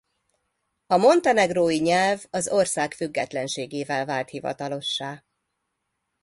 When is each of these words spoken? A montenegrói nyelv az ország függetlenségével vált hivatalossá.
A 0.87 0.97
montenegrói 0.97 1.77
nyelv 1.79 2.23
az 2.29 2.47
ország 2.49 2.93
függetlenségével 2.93 4.05
vált 4.05 4.29
hivatalossá. 4.29 5.23